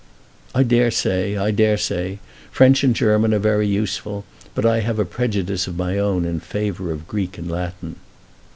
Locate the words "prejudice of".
5.05-5.77